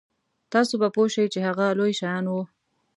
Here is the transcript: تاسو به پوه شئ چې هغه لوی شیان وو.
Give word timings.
تاسو 0.51 0.73
به 0.81 0.87
پوه 0.95 1.07
شئ 1.13 1.25
چې 1.33 1.39
هغه 1.47 1.65
لوی 1.79 1.93
شیان 1.99 2.25
وو. 2.27 2.41